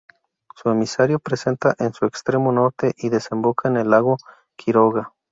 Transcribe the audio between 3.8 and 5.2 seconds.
lago Quiroga.